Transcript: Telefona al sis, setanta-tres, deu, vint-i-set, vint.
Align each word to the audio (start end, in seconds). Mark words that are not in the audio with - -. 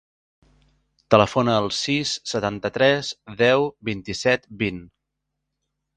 Telefona 1.15 1.57
al 1.65 1.69
sis, 1.81 2.13
setanta-tres, 2.33 3.11
deu, 3.43 3.69
vint-i-set, 3.91 4.51
vint. 4.65 4.85